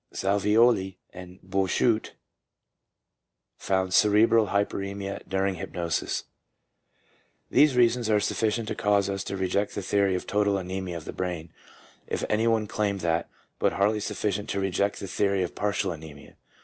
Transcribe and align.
Salvioli 0.11 0.97
and 1.11 1.39
Bouchut 1.43 2.13
found 3.59 3.93
cerebral 3.93 4.47
hyperemia 4.47 5.21
during 5.29 5.53
hypnosis. 5.57 6.23
These 7.51 7.75
reasons 7.77 8.09
are 8.09 8.19
sufficient 8.19 8.67
to 8.69 8.73
cause 8.73 9.11
us 9.11 9.23
to 9.25 9.37
reject 9.37 9.75
the 9.75 9.83
theory 9.83 10.15
of 10.15 10.25
total 10.25 10.57
anemia 10.57 10.97
of 10.97 11.05
the 11.05 11.13
brain— 11.13 11.53
if 12.07 12.23
any 12.31 12.47
one 12.47 12.65
claimed 12.65 13.01
that— 13.01 13.29
but 13.59 13.73
hardly 13.73 13.99
sufficient 13.99 14.49
to 14.49 14.59
reject 14.59 14.99
the 14.99 15.07
theory 15.07 15.43
of 15.43 15.53
partial 15.53 15.91
anemia. 15.91 16.35